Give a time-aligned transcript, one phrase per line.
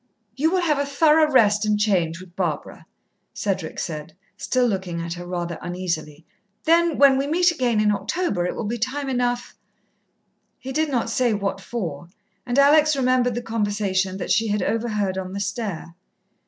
[0.35, 2.87] "You will have a thorough rest and change with Barbara,"
[3.35, 6.25] Cedric said, still looking at her rather uneasily.
[6.63, 9.55] "Then, when we meet again in October, it will be time enough"
[10.57, 12.07] He did not say what for,
[12.47, 15.93] and Alex remembered the conversation that she had overheard on the stair.